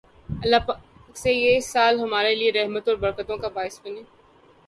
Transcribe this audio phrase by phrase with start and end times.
[0.29, 4.03] الله پاک یہ سال ہمارے لیئے رحمتوں اور برکتوں کا باعث بنائے